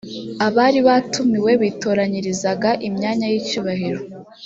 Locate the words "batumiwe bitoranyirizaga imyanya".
0.87-3.25